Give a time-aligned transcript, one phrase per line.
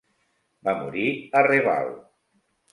[0.69, 1.95] Va morir a Reval.